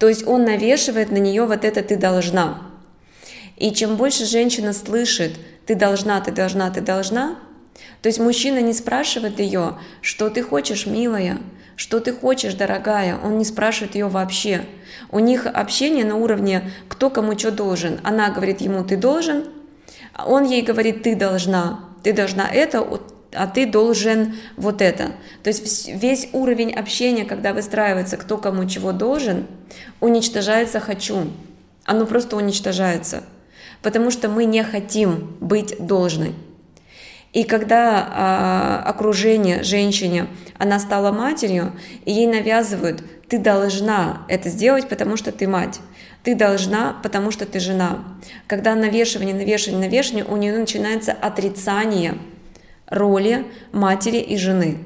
То 0.03 0.09
есть 0.09 0.27
он 0.27 0.43
навешивает 0.43 1.13
на 1.13 1.17
нее 1.17 1.45
вот 1.45 1.63
это 1.63 1.81
«ты 1.81 1.95
должна». 1.95 2.61
И 3.55 3.71
чем 3.71 3.95
больше 3.95 4.25
женщина 4.25 4.73
слышит 4.73 5.31
«ты 5.65 5.75
должна, 5.75 6.19
ты 6.19 6.29
должна, 6.33 6.69
ты 6.71 6.81
должна», 6.81 7.37
то 8.01 8.07
есть 8.07 8.19
мужчина 8.19 8.59
не 8.59 8.73
спрашивает 8.73 9.39
ее, 9.39 9.77
что 10.01 10.29
ты 10.29 10.43
хочешь, 10.43 10.87
милая, 10.87 11.37
что 11.77 12.01
ты 12.01 12.11
хочешь, 12.11 12.53
дорогая, 12.55 13.17
он 13.17 13.37
не 13.37 13.45
спрашивает 13.45 13.95
ее 13.95 14.09
вообще. 14.09 14.65
У 15.09 15.19
них 15.19 15.45
общение 15.45 16.03
на 16.03 16.17
уровне 16.17 16.69
кто 16.89 17.09
кому 17.09 17.39
что 17.39 17.51
должен. 17.51 18.01
Она 18.03 18.29
говорит 18.29 18.59
ему 18.59 18.83
ты 18.83 18.97
должен, 18.97 19.45
а 20.13 20.27
он 20.27 20.43
ей 20.43 20.63
говорит 20.63 21.03
ты 21.03 21.15
должна, 21.15 21.79
ты 22.03 22.11
должна 22.11 22.45
это, 22.49 22.85
а 23.35 23.47
ты 23.47 23.65
должен 23.65 24.35
вот 24.57 24.81
это. 24.81 25.11
То 25.43 25.49
есть 25.49 25.87
весь 25.87 26.29
уровень 26.33 26.73
общения, 26.73 27.25
когда 27.25 27.53
выстраивается, 27.53 28.17
кто 28.17 28.37
кому 28.37 28.67
чего 28.67 28.91
должен, 28.91 29.47
уничтожается 29.99 30.79
«хочу». 30.79 31.27
Оно 31.85 32.05
просто 32.05 32.37
уничтожается. 32.37 33.23
потому 33.83 34.09
что 34.09 34.29
мы 34.29 34.45
не 34.45 34.63
хотим 34.63 35.35
быть 35.39 35.75
должной. 35.77 36.33
И 37.33 37.43
когда 37.43 38.07
а, 38.09 38.83
окружение 38.85 39.63
женщине, 39.63 40.27
она 40.57 40.79
стала 40.79 41.11
матерью, 41.11 41.73
и 42.05 42.11
ей 42.11 42.27
навязывают, 42.27 43.03
ты 43.27 43.39
должна 43.39 44.25
это 44.29 44.49
сделать, 44.49 44.87
потому 44.87 45.17
что 45.17 45.31
ты 45.31 45.47
мать. 45.47 45.79
Ты 46.23 46.35
должна, 46.35 46.95
потому 47.03 47.31
что 47.31 47.45
ты 47.45 47.59
жена. 47.59 48.03
Когда 48.47 48.75
навешивание, 48.75 49.35
навешивание, 49.35 49.89
навешивание, 49.89 50.25
у 50.25 50.37
нее 50.37 50.57
начинается 50.57 51.11
отрицание 51.11 52.17
роли 52.93 53.45
матери 53.71 54.17
и 54.17 54.37
жены. 54.37 54.77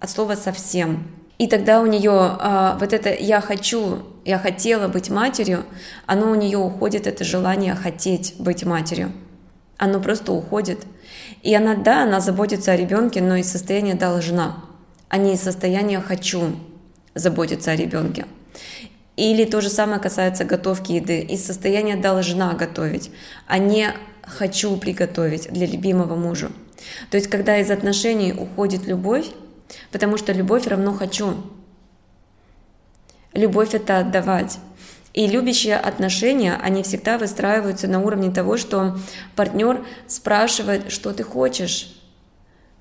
От 0.00 0.10
слова 0.10 0.36
совсем. 0.36 1.08
И 1.38 1.48
тогда 1.48 1.82
у 1.82 1.86
нее 1.86 2.12
а, 2.12 2.78
вот 2.80 2.92
это 2.92 3.12
«я 3.12 3.40
хочу», 3.40 3.98
«я 4.24 4.38
хотела 4.38 4.88
быть 4.88 5.10
матерью», 5.10 5.64
оно 6.06 6.30
у 6.30 6.34
нее 6.34 6.56
уходит, 6.56 7.06
это 7.06 7.24
желание 7.24 7.74
хотеть 7.74 8.36
быть 8.38 8.64
матерью. 8.64 9.12
Оно 9.76 10.00
просто 10.00 10.32
уходит. 10.32 10.86
И 11.42 11.54
она, 11.54 11.74
да, 11.74 12.04
она 12.04 12.20
заботится 12.20 12.72
о 12.72 12.76
ребенке, 12.76 13.20
но 13.20 13.36
из 13.36 13.50
состояния 13.50 13.94
«должна», 13.94 14.64
а 15.08 15.18
не 15.18 15.34
из 15.34 15.42
состояния 15.42 16.00
«хочу» 16.00 16.56
заботиться 17.14 17.72
о 17.72 17.76
ребенке. 17.76 18.24
Или 19.16 19.44
то 19.44 19.60
же 19.60 19.68
самое 19.68 20.00
касается 20.00 20.44
готовки 20.44 20.92
еды. 20.92 21.20
Из 21.20 21.44
состояния 21.44 21.96
«должна 21.96 22.54
готовить», 22.54 23.10
а 23.46 23.58
не 23.58 23.88
«хочу 24.22 24.76
приготовить» 24.78 25.52
для 25.52 25.66
любимого 25.66 26.16
мужа. 26.16 26.50
То 27.10 27.16
есть, 27.16 27.28
когда 27.28 27.58
из 27.58 27.70
отношений 27.70 28.32
уходит 28.32 28.86
любовь, 28.86 29.26
Потому 29.90 30.16
что 30.16 30.32
любовь 30.32 30.66
равно 30.66 30.92
хочу. 30.92 31.34
Любовь— 33.32 33.70
это 33.74 33.98
отдавать. 33.98 34.58
И 35.12 35.26
любящие 35.26 35.76
отношения, 35.76 36.58
они 36.62 36.82
всегда 36.82 37.16
выстраиваются 37.16 37.88
на 37.88 38.00
уровне 38.00 38.30
того, 38.30 38.58
что 38.58 38.98
партнер 39.34 39.84
спрашивает, 40.06 40.92
что 40.92 41.12
ты 41.12 41.22
хочешь, 41.22 41.98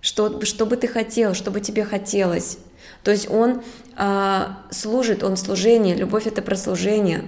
что, 0.01 0.43
что 0.43 0.65
бы 0.65 0.75
ты 0.75 0.87
хотел, 0.87 1.33
что 1.33 1.49
бы 1.49 1.61
тебе 1.61 1.85
хотелось. 1.85 2.57
То 3.03 3.11
есть 3.11 3.29
он 3.29 3.63
э, 3.97 4.47
служит, 4.69 5.23
он 5.23 5.37
служение, 5.37 5.95
любовь 5.95 6.27
это 6.27 6.41
про 6.41 6.55
служение, 6.55 7.23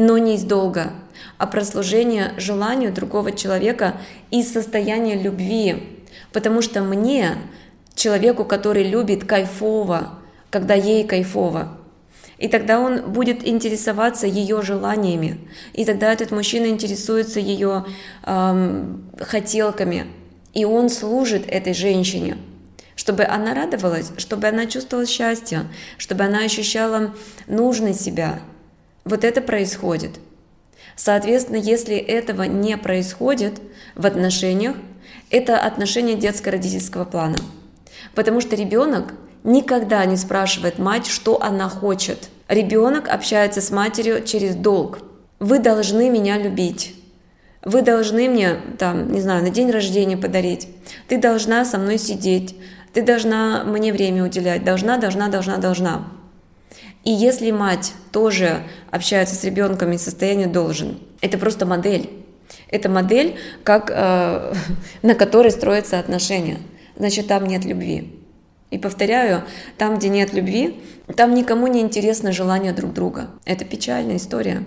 но 0.00 0.16
не 0.16 0.36
из 0.36 0.44
долга, 0.44 0.92
а 1.36 1.46
про 1.46 1.62
служение 1.62 2.32
желанию 2.38 2.90
другого 2.90 3.32
человека 3.32 3.96
из 4.30 4.50
состояния 4.50 5.14
любви. 5.14 6.00
Потому 6.32 6.62
что 6.62 6.82
мне 6.82 7.36
человеку, 7.94 8.46
который 8.46 8.82
любит 8.82 9.24
кайфово, 9.24 10.18
когда 10.48 10.72
ей 10.72 11.06
кайфово. 11.06 11.76
И 12.38 12.48
тогда 12.48 12.80
он 12.80 13.12
будет 13.12 13.46
интересоваться 13.46 14.26
ее 14.26 14.62
желаниями. 14.62 15.38
И 15.74 15.84
тогда 15.84 16.10
этот 16.10 16.30
мужчина 16.30 16.68
интересуется 16.68 17.38
ее 17.38 17.84
эм, 18.24 19.04
хотелками. 19.20 20.06
И 20.54 20.64
он 20.64 20.88
служит 20.88 21.44
этой 21.46 21.74
женщине, 21.74 22.38
чтобы 22.96 23.24
она 23.24 23.52
радовалась, 23.52 24.12
чтобы 24.16 24.48
она 24.48 24.64
чувствовала 24.64 25.06
счастье, 25.06 25.66
чтобы 25.98 26.24
она 26.24 26.38
ощущала 26.38 27.14
нужность 27.46 28.00
себя. 28.00 28.40
Вот 29.04 29.24
это 29.24 29.40
происходит. 29.40 30.20
Соответственно, 30.96 31.56
если 31.56 31.96
этого 31.96 32.42
не 32.42 32.76
происходит 32.76 33.60
в 33.94 34.06
отношениях, 34.06 34.76
это 35.30 35.58
отношения 35.58 36.14
детско-родительского 36.14 37.04
плана– 37.04 37.36
Потому 38.14 38.40
что 38.40 38.56
ребенок 38.56 39.14
никогда 39.44 40.04
не 40.04 40.16
спрашивает 40.16 40.78
мать, 40.78 41.06
что 41.06 41.42
она 41.42 41.68
хочет. 41.68 42.28
Ребенок 42.48 43.08
общается 43.08 43.60
с 43.60 43.70
матерью 43.70 44.24
через 44.24 44.54
долг. 44.54 44.98
Вы 45.38 45.58
должны 45.58 46.10
меня 46.10 46.36
любить. 46.36 46.96
Вы 47.62 47.82
должны 47.82 48.28
мне, 48.28 48.56
там, 48.78 49.12
не 49.12 49.20
знаю, 49.20 49.42
на 49.42 49.50
день 49.50 49.70
рождения 49.70 50.16
подарить. 50.16 50.68
Ты 51.08 51.18
должна 51.18 51.64
со 51.64 51.78
мной 51.78 51.98
сидеть. 51.98 52.56
Ты 52.92 53.02
должна 53.02 53.64
мне 53.64 53.92
время 53.92 54.24
уделять. 54.24 54.64
Должна, 54.64 54.96
должна, 54.96 55.28
должна, 55.28 55.58
должна. 55.58 56.08
И 57.04 57.10
если 57.10 57.50
мать 57.50 57.92
тоже 58.12 58.62
общается 58.90 59.34
с 59.34 59.44
ребенком 59.44 59.92
из 59.92 60.02
состояния 60.02 60.46
должен, 60.46 60.98
это 61.20 61.38
просто 61.38 61.66
модель. 61.66 62.10
Это 62.68 62.88
модель, 62.88 63.36
как, 63.64 63.90
э, 63.90 64.54
на 65.02 65.14
которой 65.14 65.50
строятся 65.50 65.98
отношения 65.98 66.58
значит 67.00 67.26
там 67.26 67.46
нет 67.46 67.64
любви. 67.64 68.12
И 68.70 68.78
повторяю, 68.78 69.42
там, 69.78 69.98
где 69.98 70.08
нет 70.08 70.32
любви, 70.32 70.80
там 71.16 71.34
никому 71.34 71.66
не 71.66 71.80
интересно 71.80 72.30
желание 72.30 72.72
друг 72.72 72.92
друга. 72.92 73.30
Это 73.44 73.64
печальная 73.64 74.16
история. 74.16 74.62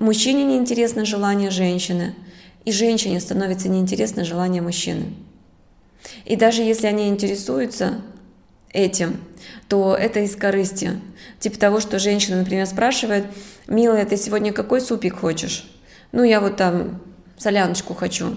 Мужчине 0.00 0.42
не 0.44 0.56
интересно 0.56 1.04
желание 1.04 1.50
женщины, 1.50 2.14
и 2.64 2.72
женщине 2.72 3.20
становится 3.20 3.68
неинтересно 3.68 4.24
желание 4.24 4.62
мужчины. 4.62 5.12
И 6.24 6.34
даже 6.34 6.62
если 6.62 6.88
они 6.88 7.08
интересуются 7.08 8.00
этим, 8.76 9.16
то 9.68 9.96
это 9.98 10.20
из 10.20 10.36
корысти. 10.36 10.92
Типа 11.40 11.58
того, 11.58 11.80
что 11.80 11.98
женщина, 11.98 12.38
например, 12.38 12.66
спрашивает, 12.66 13.24
«Милая, 13.66 14.04
ты 14.04 14.16
сегодня 14.16 14.52
какой 14.52 14.80
супик 14.80 15.18
хочешь?» 15.18 15.68
«Ну, 16.12 16.22
я 16.22 16.40
вот 16.40 16.56
там 16.56 17.00
соляночку 17.38 17.94
хочу». 17.94 18.36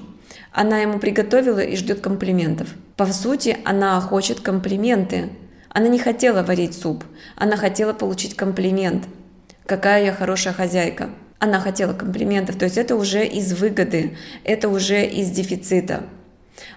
Она 0.51 0.79
ему 0.79 0.99
приготовила 0.99 1.59
и 1.59 1.75
ждет 1.75 2.01
комплиментов. 2.01 2.69
По 2.95 3.05
сути, 3.05 3.57
она 3.65 3.99
хочет 4.01 4.39
комплименты. 4.39 5.29
Она 5.69 5.87
не 5.87 5.99
хотела 5.99 6.41
варить 6.41 6.73
суп, 6.73 7.03
она 7.35 7.55
хотела 7.55 7.93
получить 7.93 8.35
комплимент. 8.35 9.05
Какая 9.67 10.05
я 10.05 10.13
хорошая 10.13 10.53
хозяйка. 10.53 11.11
Она 11.37 11.59
хотела 11.59 11.93
комплиментов, 11.93 12.57
то 12.57 12.65
есть 12.65 12.77
это 12.77 12.95
уже 12.95 13.25
из 13.25 13.53
выгоды, 13.53 14.17
это 14.43 14.67
уже 14.67 15.05
из 15.05 15.29
дефицита. 15.29 16.03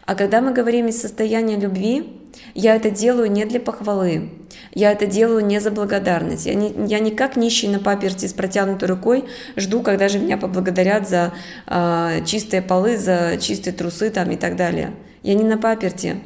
А 0.05 0.15
когда 0.15 0.41
мы 0.41 0.53
говорим 0.53 0.89
из 0.89 1.01
состояния 1.01 1.57
любви, 1.57 2.19
я 2.55 2.77
это 2.77 2.91
делаю 2.91 3.31
не 3.31 3.45
для 3.45 3.61
похвалы, 3.61 4.31
я 4.75 4.93
это 4.93 5.07
делаю 5.07 5.45
не 5.45 5.61
за 5.61 5.71
благодарность. 5.71 6.47
Я 6.47 6.55
не, 6.55 6.73
я 6.89 6.99
не 6.99 7.11
как 7.11 7.37
нищий 7.37 7.69
на 7.69 7.79
паперти 7.79 8.27
с 8.27 8.33
протянутой 8.33 8.89
рукой 8.89 9.25
жду, 9.57 9.83
когда 9.83 10.09
же 10.09 10.19
меня 10.19 10.37
поблагодарят 10.37 11.09
за 11.09 11.33
э, 11.67 12.25
чистые 12.25 12.63
полы, 12.63 12.97
за 12.97 13.37
чистые 13.41 13.75
трусы 13.75 14.11
там 14.11 14.31
и 14.31 14.37
так 14.37 14.57
далее. 14.57 14.95
Я 15.23 15.35
не 15.35 15.45
на 15.45 15.59
паперти, 15.59 16.17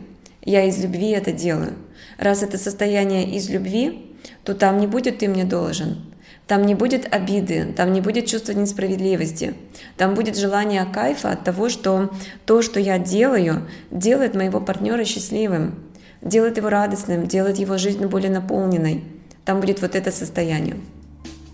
я 0.42 0.64
из 0.64 0.83
любви 0.83 1.11
это 1.11 1.33
делаю. 1.33 1.75
Раз 2.19 2.42
это 2.42 2.57
состояние 2.57 3.31
из 3.37 3.51
любви, 3.51 4.16
то 4.45 4.55
там 4.55 4.79
не 4.79 4.87
будет 4.87 5.19
«ты 5.19 5.29
мне 5.29 5.45
должен», 5.45 6.05
там 6.46 6.62
не 6.62 6.74
будет 6.74 7.12
обиды, 7.12 7.72
там 7.76 7.92
не 7.92 8.00
будет 8.00 8.26
чувства 8.26 8.52
несправедливости, 8.52 9.54
там 9.96 10.14
будет 10.14 10.37
желание 10.37 10.85
кайфа 10.85 11.32
от 11.32 11.44
того, 11.44 11.68
что 11.68 12.11
то, 12.44 12.62
что 12.62 12.78
я 12.78 12.98
делаю, 12.98 13.66
делает 13.90 14.35
моего 14.35 14.61
партнера 14.61 15.04
счастливым, 15.04 15.74
делает 16.22 16.56
его 16.56 16.68
радостным, 16.68 17.26
делает 17.26 17.59
его 17.59 17.78
жизнь 17.78 18.04
более 18.06 18.30
наполненной. 18.30 19.04
Там 19.44 19.61
будет 19.61 19.82
вот 19.82 19.94
это 19.94 20.12
состояние. 20.12 20.76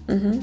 Угу. 0.08 0.42